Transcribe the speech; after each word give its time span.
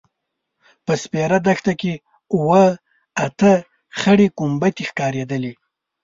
په 0.85 0.93
سپېره 1.03 1.37
دښته 1.45 1.73
کې 1.81 1.93
اوه– 2.35 2.63
اته 3.25 3.51
خړې 3.99 4.27
کومبدې 4.37 4.83
ښکارېدلې. 4.89 5.53